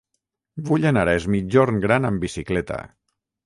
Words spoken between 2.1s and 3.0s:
amb bicicleta.